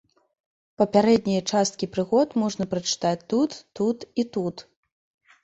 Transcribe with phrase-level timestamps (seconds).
[0.81, 3.51] Папярэднія часткі прыгод можна прачытаць тут,
[3.83, 4.67] тут і тут.